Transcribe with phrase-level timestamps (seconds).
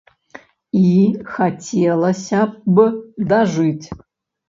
[0.83, 0.85] І
[1.35, 2.41] хацелася
[2.75, 2.91] б
[3.33, 3.87] дажыць.